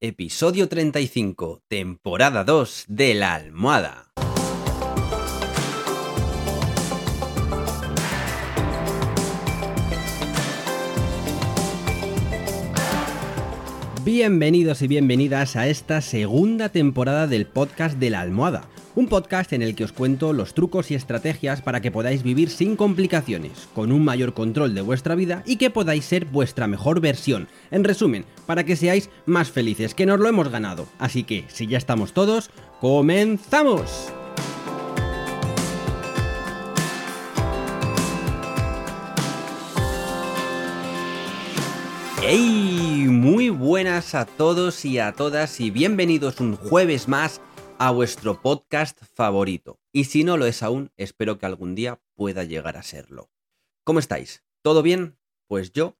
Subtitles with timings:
[0.00, 4.12] episodio 35, temporada 2 de La Almohada.
[14.04, 18.68] Bienvenidos y bienvenidas a esta segunda temporada del podcast de La Almohada,
[18.98, 22.50] un podcast en el que os cuento los trucos y estrategias para que podáis vivir
[22.50, 27.00] sin complicaciones, con un mayor control de vuestra vida y que podáis ser vuestra mejor
[27.00, 27.46] versión.
[27.70, 30.88] En resumen, para que seáis más felices, que nos lo hemos ganado.
[30.98, 34.08] Así que, si ya estamos todos, ¡comenzamos!
[42.20, 43.06] ¡Hey!
[43.08, 47.40] Muy buenas a todos y a todas y bienvenidos un jueves más
[47.80, 49.78] a vuestro podcast favorito.
[49.92, 53.30] Y si no lo es aún, espero que algún día pueda llegar a serlo.
[53.84, 54.44] ¿Cómo estáis?
[54.62, 55.16] ¿Todo bien?
[55.46, 55.96] Pues yo,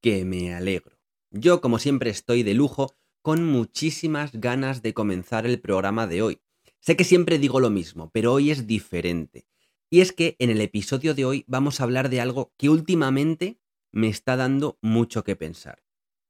[0.00, 0.98] que me alegro.
[1.30, 6.40] Yo, como siempre, estoy de lujo, con muchísimas ganas de comenzar el programa de hoy.
[6.80, 9.46] Sé que siempre digo lo mismo, pero hoy es diferente.
[9.90, 13.60] Y es que en el episodio de hoy vamos a hablar de algo que últimamente
[13.92, 15.84] me está dando mucho que pensar.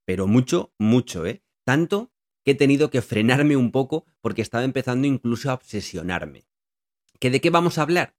[0.05, 1.45] Pero mucho, mucho, ¿eh?
[1.65, 2.11] Tanto
[2.49, 6.47] que he tenido que frenarme un poco porque estaba empezando incluso a obsesionarme.
[7.21, 8.17] ¿Que de qué vamos a hablar?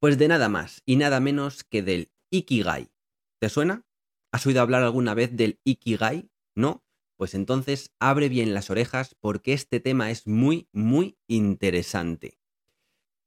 [0.00, 2.90] Pues de nada más y nada menos que del Ikigai.
[3.38, 3.86] ¿Te suena?
[4.32, 6.28] ¿Has oído hablar alguna vez del Ikigai?
[6.56, 6.82] ¿No?
[7.16, 12.40] Pues entonces abre bien las orejas porque este tema es muy, muy interesante.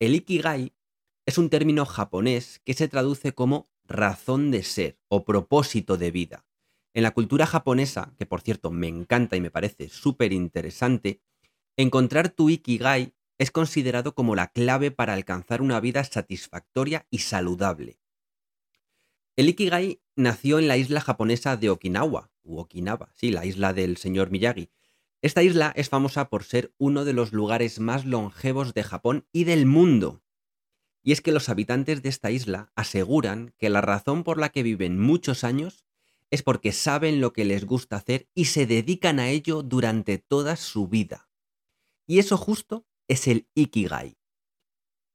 [0.02, 0.74] El Ikigai
[1.26, 6.46] es un término japonés que se traduce como razón de ser o propósito de vida.
[6.94, 11.22] En la cultura japonesa, que por cierto me encanta y me parece súper interesante,
[11.78, 17.98] encontrar tu Ikigai es considerado como la clave para alcanzar una vida satisfactoria y saludable.
[19.38, 23.98] El Ikigai nació en la isla japonesa de Okinawa, u Okinawa, sí, la isla del
[23.98, 24.70] señor Miyagi.
[25.22, 29.46] Esta isla es famosa por ser uno de los lugares más longevos de Japón y
[29.46, 30.22] del mundo.
[31.04, 34.62] Y es que los habitantes de esta isla aseguran que la razón por la que
[34.62, 35.86] viven muchos años
[36.32, 40.56] es porque saben lo que les gusta hacer y se dedican a ello durante toda
[40.56, 41.30] su vida.
[42.08, 44.18] Y eso justo es el Ikigai.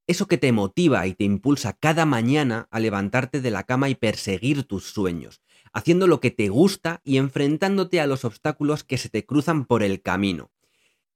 [0.07, 3.97] Eso que te motiva y te impulsa cada mañana a levantarte de la cama y
[3.97, 5.41] perseguir tus sueños,
[5.73, 9.83] haciendo lo que te gusta y enfrentándote a los obstáculos que se te cruzan por
[9.83, 10.53] el camino.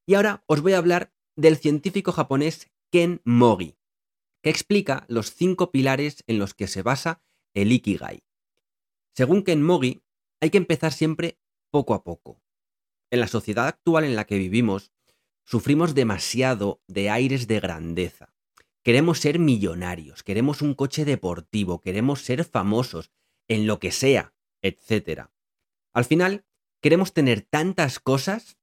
[0.06, 3.76] Y ahora os voy a hablar del científico japonés Ken Mogi,
[4.42, 7.22] que explica los cinco pilares en los que se basa
[7.54, 8.24] el Ikigai.
[9.14, 10.02] Según Ken Mogi,
[10.40, 11.38] hay que empezar siempre
[11.70, 12.40] poco a poco.
[13.10, 14.92] En la sociedad actual en la que vivimos,
[15.44, 18.34] sufrimos demasiado de aires de grandeza.
[18.82, 23.10] Queremos ser millonarios, queremos un coche deportivo, queremos ser famosos,
[23.48, 24.32] en lo que sea,
[24.62, 25.26] etc.
[25.92, 26.46] Al final,
[26.80, 28.58] queremos tener tantas cosas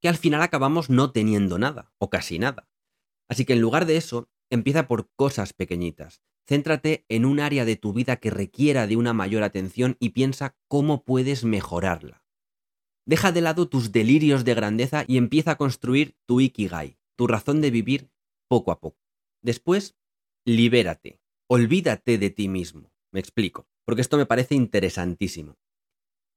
[0.00, 2.68] que al final acabamos no teniendo nada, o casi nada.
[3.28, 6.22] Así que en lugar de eso, empieza por cosas pequeñitas.
[6.46, 10.56] Céntrate en un área de tu vida que requiera de una mayor atención y piensa
[10.68, 12.24] cómo puedes mejorarla.
[13.04, 17.60] Deja de lado tus delirios de grandeza y empieza a construir tu ikigai, tu razón
[17.60, 18.10] de vivir
[18.48, 18.98] poco a poco.
[19.42, 19.96] Después,
[20.44, 22.92] libérate, olvídate de ti mismo.
[23.12, 25.56] Me explico, porque esto me parece interesantísimo.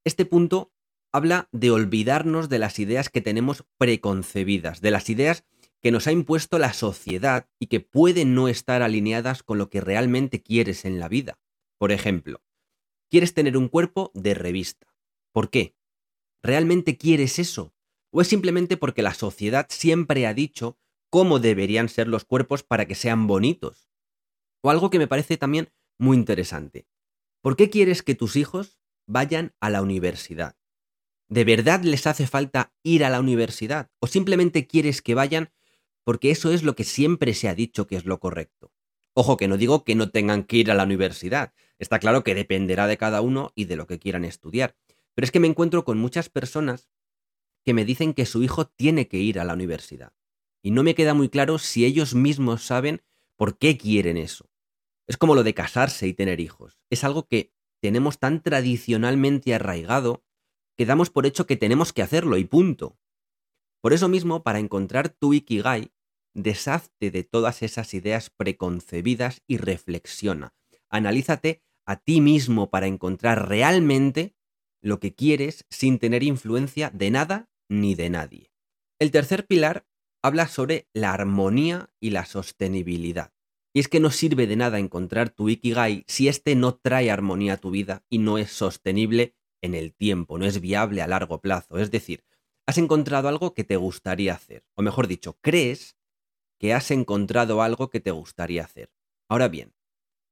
[0.06, 0.72] Este punto
[1.12, 5.44] habla de olvidarnos de las ideas que tenemos preconcebidas, de las ideas
[5.82, 9.82] que nos ha impuesto la sociedad y que pueden no estar alineadas con lo que
[9.82, 11.40] realmente quieres en la vida.
[11.78, 12.42] Por ejemplo,
[13.10, 14.88] quieres tener un cuerpo de revista.
[15.32, 15.76] ¿Por qué?
[16.44, 17.74] ¿Realmente quieres eso?
[18.12, 20.78] ¿O es simplemente porque la sociedad siempre ha dicho
[21.10, 23.90] cómo deberían ser los cuerpos para que sean bonitos?
[24.62, 26.88] O algo que me parece también muy interesante.
[27.42, 30.58] ¿Por qué quieres que tus hijos vayan a la universidad?
[31.30, 33.92] ¿De verdad les hace falta ir a la universidad?
[34.00, 35.52] ¿O simplemente quieres que vayan
[36.04, 38.72] porque eso es lo que siempre se ha dicho que es lo correcto.
[39.14, 41.54] Ojo, que no digo que no tengan que ir a la universidad.
[41.78, 44.76] Está claro que dependerá de cada uno y de lo que quieran estudiar.
[45.16, 46.90] Pero es que me encuentro con muchas personas
[47.66, 50.14] que me dicen que su hijo tiene que ir a la universidad.
[50.62, 53.02] Y no me queda muy claro si ellos mismos saben
[53.36, 54.50] por qué quieren eso.
[55.08, 56.78] Es como lo de casarse y tener hijos.
[56.90, 60.24] Es algo que tenemos tan tradicionalmente arraigado
[60.78, 62.98] que damos por hecho que tenemos que hacerlo y punto.
[63.82, 65.92] Por eso mismo, para encontrar tu Ikigai,
[66.34, 70.54] deshazte de todas esas ideas preconcebidas y reflexiona.
[70.90, 74.36] Analízate a ti mismo para encontrar realmente
[74.82, 78.52] lo que quieres sin tener influencia de nada ni de nadie.
[79.00, 79.88] El tercer pilar
[80.22, 83.34] habla sobre la armonía y la sostenibilidad.
[83.74, 87.54] Y es que no sirve de nada encontrar tu Ikigai si éste no trae armonía
[87.54, 91.40] a tu vida y no es sostenible en el tiempo, no es viable a largo
[91.42, 91.78] plazo.
[91.78, 92.24] Es decir,
[92.70, 94.64] has encontrado algo que te gustaría hacer.
[94.76, 95.98] O mejor dicho, crees
[96.60, 98.92] que has encontrado algo que te gustaría hacer.
[99.28, 99.74] Ahora bien,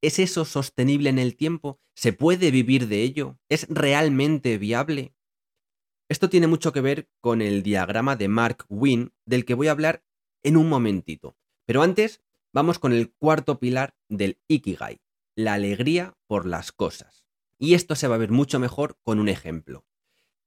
[0.03, 1.79] ¿es eso sostenible en el tiempo?
[1.95, 3.39] ¿Se puede vivir de ello?
[3.49, 5.15] ¿Es realmente viable?
[6.09, 9.71] Esto tiene mucho que ver con el diagrama de Mark Wynne del que voy a
[9.71, 10.03] hablar
[10.43, 11.35] en un momentito.
[11.65, 12.21] Pero antes,
[12.53, 15.01] vamos con el cuarto pilar del Ikigai,
[15.35, 17.25] la alegría por las cosas.
[17.57, 19.87] Y esto se va a ver mucho mejor con un ejemplo.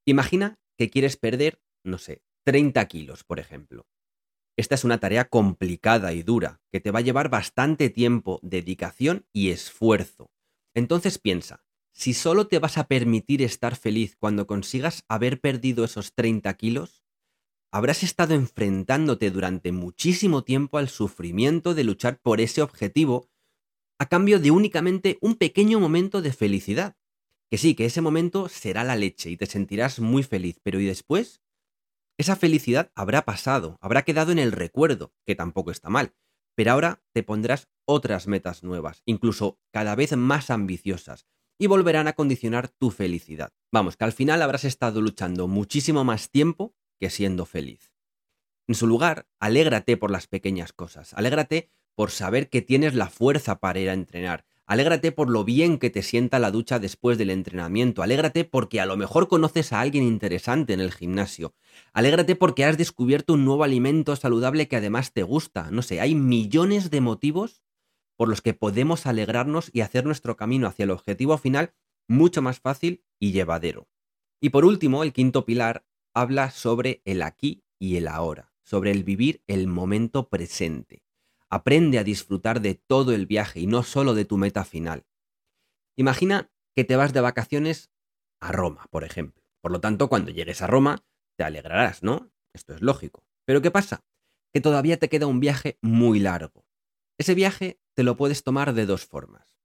[0.06, 3.86] Imagina que quieres perder, no sé, 30 kilos, por ejemplo.
[4.56, 9.26] Esta es una tarea complicada y dura, que te va a llevar bastante tiempo, dedicación
[9.32, 10.30] y esfuerzo.
[10.74, 16.14] Entonces piensa, si solo te vas a permitir estar feliz cuando consigas haber perdido esos
[16.14, 17.04] 30 kilos,
[17.72, 23.30] habrás estado enfrentándote durante muchísimo tiempo al sufrimiento de luchar por ese objetivo
[23.98, 26.96] a cambio de únicamente un pequeño momento de felicidad.
[27.50, 30.86] Que sí, que ese momento será la leche y te sentirás muy feliz, pero ¿y
[30.86, 31.42] después?
[32.20, 36.12] Esa felicidad habrá pasado, habrá quedado en el recuerdo, que tampoco está mal,
[36.55, 41.26] pero ahora te pondrás otras metas nuevas, incluso cada vez más ambiciosas,
[41.58, 43.55] y volverán a condicionar tu felicidad.
[43.72, 47.94] Vamos, que al final habrás estado luchando muchísimo más tiempo que siendo feliz.
[48.69, 53.61] En su lugar, alégrate por las pequeñas cosas, alégrate por saber que tienes la fuerza
[53.61, 57.31] para ir a entrenar, Alégrate por lo bien que te sienta la ducha después del
[57.31, 58.05] entrenamiento.
[58.05, 61.56] Alégrate porque a lo mejor conoces a alguien interesante en el gimnasio.
[61.93, 65.72] Alégrate porque has descubierto un nuevo alimento saludable que además te gusta.
[65.72, 67.64] No sé, hay millones de motivos
[68.17, 71.75] por los que podemos alegrarnos y hacer nuestro camino hacia el objetivo final
[72.06, 73.88] mucho más fácil y llevadero.
[74.40, 75.84] Y por último, el quinto pilar
[76.14, 81.02] habla sobre el aquí y el ahora, sobre el vivir el momento presente.
[81.50, 85.05] Aprende a disfrutar de todo el viaje y no solo de tu meta final.
[85.97, 87.91] Imagina que te vas de vacaciones
[88.41, 89.43] a Roma, por ejemplo.
[89.61, 91.05] Por lo tanto, cuando llegues a Roma,
[91.37, 92.31] te alegrarás, ¿no?
[92.55, 93.25] Esto es lógico.
[93.44, 94.05] Pero ¿qué pasa?
[94.52, 96.64] Que todavía te queda un viaje muy largo.
[97.19, 99.58] Ese viaje te lo puedes tomar de dos formas.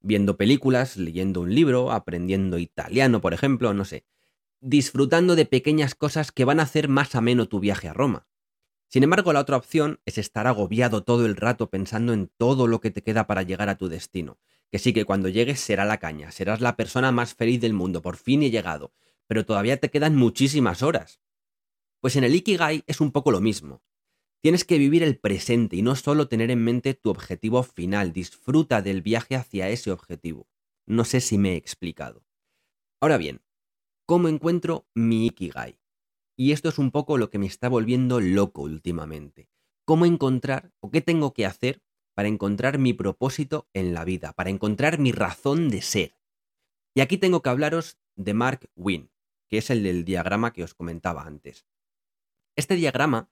[0.00, 4.06] Viendo películas, leyendo un libro, aprendiendo italiano, por ejemplo, no sé.
[4.60, 8.26] Disfrutando de pequeñas cosas que van a hacer más ameno tu viaje a Roma.
[8.88, 12.80] Sin embargo, la otra opción es estar agobiado todo el rato pensando en todo lo
[12.80, 14.38] que te queda para llegar a tu destino.
[14.70, 18.02] Que sí que cuando llegues será la caña, serás la persona más feliz del mundo,
[18.02, 18.92] por fin he llegado,
[19.26, 21.20] pero todavía te quedan muchísimas horas.
[22.00, 23.82] Pues en el Ikigai es un poco lo mismo.
[24.40, 28.82] Tienes que vivir el presente y no solo tener en mente tu objetivo final, disfruta
[28.82, 30.48] del viaje hacia ese objetivo.
[30.86, 32.24] No sé si me he explicado.
[33.00, 33.42] Ahora bien,
[34.06, 35.80] ¿cómo encuentro mi Ikigai?
[36.36, 39.48] Y esto es un poco lo que me está volviendo loco últimamente.
[39.86, 41.82] ¿Cómo encontrar o qué tengo que hacer
[42.14, 46.18] para encontrar mi propósito en la vida, para encontrar mi razón de ser?
[46.94, 49.10] Y aquí tengo que hablaros de Mark Wynne,
[49.48, 51.66] que es el del diagrama que os comentaba antes.
[52.54, 53.30] Este diagrama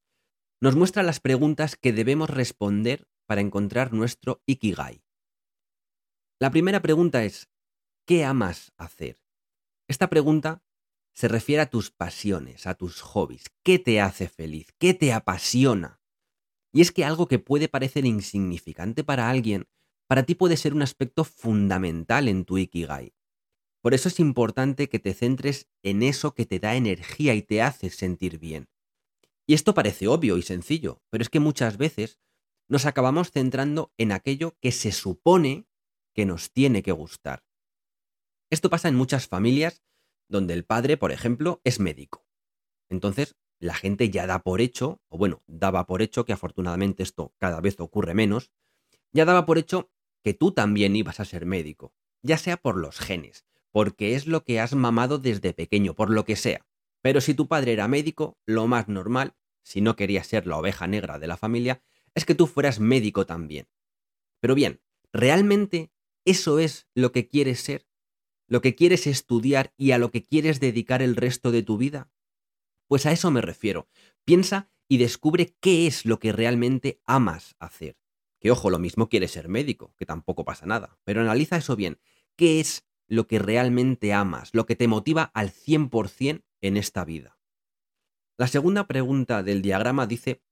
[0.61, 5.05] nos muestra las preguntas que debemos responder para encontrar nuestro Ikigai.
[6.41, 7.51] La primera pregunta es,
[8.07, 9.23] ¿qué amas hacer?
[9.89, 10.64] Esta pregunta
[11.15, 13.45] se refiere a tus pasiones, a tus hobbies.
[13.63, 14.75] ¿Qué te hace feliz?
[14.79, 16.01] ¿Qué te apasiona?
[16.73, 19.69] Y es que algo que puede parecer insignificante para alguien,
[20.09, 23.15] para ti puede ser un aspecto fundamental en tu Ikigai.
[23.81, 27.63] Por eso es importante que te centres en eso que te da energía y te
[27.63, 28.69] hace sentir bien.
[29.47, 32.19] Y esto parece obvio y sencillo, pero es que muchas veces
[32.69, 35.69] nos acabamos centrando en aquello que se supone
[36.15, 37.45] que nos tiene que gustar.
[38.51, 39.85] Esto pasa en muchas familias
[40.29, 42.27] donde el padre, por ejemplo, es médico.
[42.89, 47.35] Entonces, la gente ya da por hecho, o bueno, daba por hecho, que afortunadamente esto
[47.39, 48.51] cada vez ocurre menos,
[49.13, 49.91] ya daba por hecho
[50.23, 54.45] que tú también ibas a ser médico, ya sea por los genes, porque es lo
[54.45, 56.67] que has mamado desde pequeño, por lo que sea.
[57.03, 60.87] Pero si tu padre era médico, lo más normal, si no querías ser la oveja
[60.87, 61.83] negra de la familia,
[62.15, 63.69] es que tú fueras médico también.
[64.41, 64.81] Pero bien,
[65.13, 65.93] ¿realmente
[66.25, 67.87] eso es lo que quieres ser?
[68.47, 72.11] Lo que quieres estudiar y a lo que quieres dedicar el resto de tu vida?
[72.89, 73.89] Pues a eso me refiero.
[74.25, 77.97] Piensa y descubre qué es lo que realmente amas hacer.
[78.41, 81.99] Que ojo, lo mismo quieres ser médico, que tampoco pasa nada, pero analiza eso bien.
[82.37, 87.39] ¿Qué es lo que realmente amas, lo que te motiva al 100% en esta vida?
[88.37, 90.43] La segunda pregunta del diagrama dice,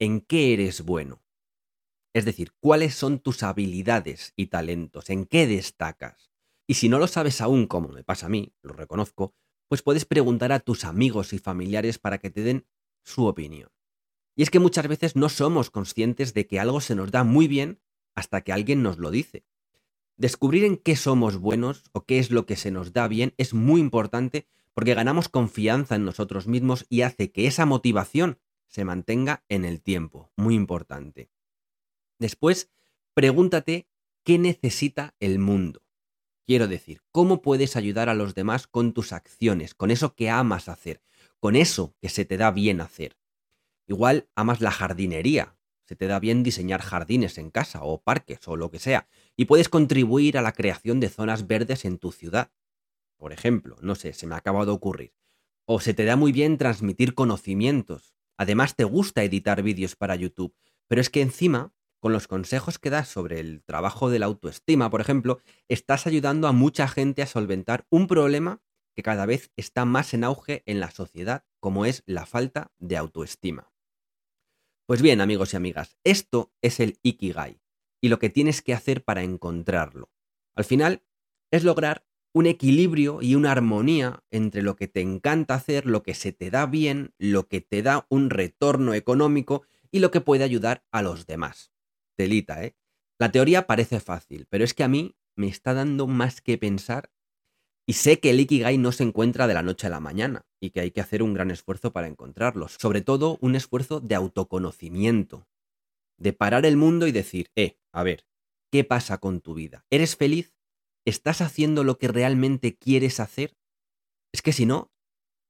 [0.00, 1.22] ¿en qué eres bueno?
[2.14, 5.10] Es decir, ¿cuáles son tus habilidades y talentos?
[5.10, 6.32] ¿En qué destacas?
[6.70, 9.32] Y si no lo sabes aún, como me pasa a mí, lo reconozco,
[9.68, 12.66] pues puedes preguntar a tus amigos y familiares para que te den
[13.02, 13.70] su opinión.
[14.36, 17.48] Y es que muchas veces no somos conscientes de que algo se nos da muy
[17.48, 17.80] bien
[18.14, 19.46] hasta que alguien nos lo dice.
[20.18, 23.54] Descubrir en qué somos buenos o qué es lo que se nos da bien es
[23.54, 29.42] muy importante porque ganamos confianza en nosotros mismos y hace que esa motivación se mantenga
[29.48, 31.30] en el tiempo, muy importante.
[32.18, 32.70] Después,
[33.14, 33.88] pregúntate
[34.22, 35.87] qué necesita el mundo.
[36.48, 40.70] Quiero decir, ¿cómo puedes ayudar a los demás con tus acciones, con eso que amas
[40.70, 41.02] hacer,
[41.40, 43.18] con eso que se te da bien hacer?
[43.86, 48.56] Igual amas la jardinería, se te da bien diseñar jardines en casa o parques o
[48.56, 52.50] lo que sea, y puedes contribuir a la creación de zonas verdes en tu ciudad.
[53.18, 55.12] Por ejemplo, no sé, se me acaba de ocurrir.
[55.66, 58.14] O se te da muy bien transmitir conocimientos.
[58.38, 60.54] Además te gusta editar vídeos para YouTube.
[60.86, 64.90] Pero es que encima, con los consejos que das sobre el trabajo de la autoestima,
[64.90, 68.62] por ejemplo, estás ayudando a mucha gente a solventar un problema
[68.94, 72.96] que cada vez está más en auge en la sociedad, como es la falta de
[72.96, 73.72] autoestima.
[74.86, 77.60] Pues bien, amigos y amigas, esto es el Ikigai
[78.00, 80.10] y lo que tienes que hacer para encontrarlo.
[80.54, 81.04] Al final,
[81.50, 86.14] es lograr un equilibrio y una armonía entre lo que te encanta hacer, lo que
[86.14, 90.44] se te da bien, lo que te da un retorno económico y lo que puede
[90.44, 91.72] ayudar a los demás.
[92.18, 92.76] Telita, ¿eh?
[93.20, 97.12] La teoría parece fácil, pero es que a mí me está dando más que pensar
[97.86, 100.70] y sé que el Ikigai no se encuentra de la noche a la mañana y
[100.70, 105.48] que hay que hacer un gran esfuerzo para encontrarlo, sobre todo un esfuerzo de autoconocimiento,
[106.18, 108.26] de parar el mundo y decir, eh, a ver,
[108.70, 109.86] ¿qué pasa con tu vida?
[109.88, 110.56] ¿Eres feliz?
[111.06, 113.56] ¿Estás haciendo lo que realmente quieres hacer?
[114.34, 114.92] Es que si no,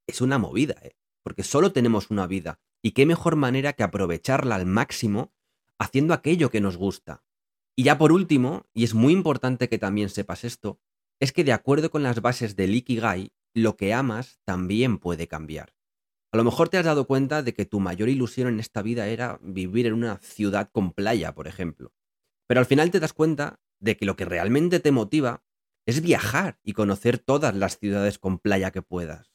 [0.07, 0.97] es una movida, ¿eh?
[1.25, 5.33] porque solo tenemos una vida, y qué mejor manera que aprovecharla al máximo
[5.79, 7.25] haciendo aquello que nos gusta.
[7.77, 10.81] Y ya por último, y es muy importante que también sepas esto,
[11.21, 15.75] es que de acuerdo con las bases del Ikigai, lo que amas también puede cambiar.
[16.31, 19.07] A lo mejor te has dado cuenta de que tu mayor ilusión en esta vida
[19.07, 21.93] era vivir en una ciudad con playa, por ejemplo.
[22.47, 25.43] Pero al final te das cuenta de que lo que realmente te motiva
[25.87, 29.33] es viajar y conocer todas las ciudades con playa que puedas.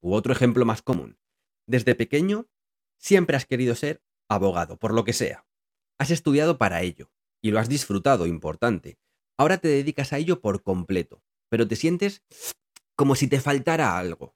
[0.00, 1.18] U otro ejemplo más común.
[1.66, 2.48] Desde pequeño
[2.98, 5.46] siempre has querido ser abogado, por lo que sea.
[6.02, 8.98] Has estudiado para ello y lo has disfrutado, importante.
[9.38, 12.24] Ahora te dedicas a ello por completo, pero te sientes
[12.96, 14.34] como si te faltara algo.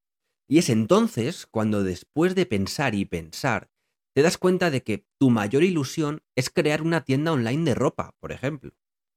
[0.49, 3.69] Y es entonces cuando después de pensar y pensar,
[4.15, 8.15] te das cuenta de que tu mayor ilusión es crear una tienda online de ropa,
[8.21, 8.71] por ejemplo.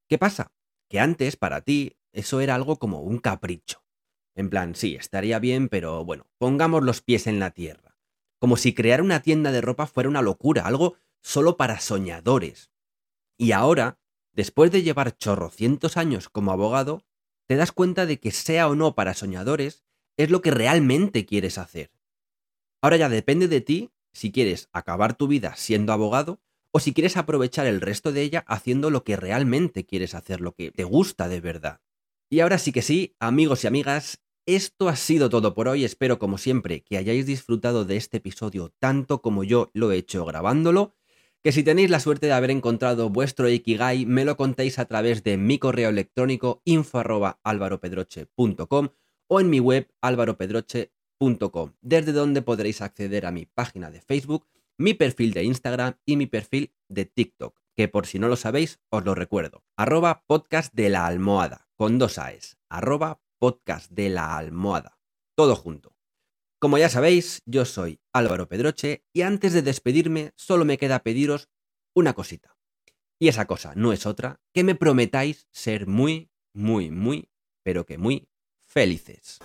[0.07, 0.51] ¿Qué pasa?
[0.89, 3.83] Que antes, para ti, eso era algo como un capricho.
[4.35, 7.95] En plan, sí, estaría bien, pero bueno, pongamos los pies en la tierra.
[8.39, 12.71] Como si crear una tienda de ropa fuera una locura, algo solo para soñadores.
[13.37, 13.99] Y ahora,
[14.33, 17.03] después de llevar chorrocientos años como abogado,
[17.47, 19.83] te das cuenta de que sea o no para soñadores,
[20.17, 21.91] es lo que realmente quieres hacer.
[22.81, 27.17] Ahora ya depende de ti si quieres acabar tu vida siendo abogado o si quieres
[27.17, 31.27] aprovechar el resto de ella haciendo lo que realmente quieres hacer, lo que te gusta
[31.27, 31.81] de verdad.
[32.29, 35.83] Y ahora sí que sí, amigos y amigas, esto ha sido todo por hoy.
[35.83, 40.25] Espero, como siempre, que hayáis disfrutado de este episodio tanto como yo lo he hecho
[40.25, 40.95] grabándolo.
[41.41, 45.23] Que si tenéis la suerte de haber encontrado vuestro Ikigai, me lo contéis a través
[45.23, 48.89] de mi correo electrónico info.alvaropedroche.com
[49.29, 54.93] o en mi web alvaropedroche.com, desde donde podréis acceder a mi página de Facebook, mi
[54.93, 59.05] perfil de Instagram y mi perfil de TikTok, que por si no lo sabéis, os
[59.05, 59.63] lo recuerdo.
[59.77, 64.99] Arroba podcast de la almohada con dos AES, arroba podcast de la almohada,
[65.37, 65.95] todo junto.
[66.59, 71.49] Como ya sabéis, yo soy Álvaro Pedroche y antes de despedirme solo me queda pediros
[71.93, 72.55] una cosita.
[73.17, 77.29] Y esa cosa no es otra que me prometáis ser muy, muy, muy,
[77.63, 79.39] pero que muy felices.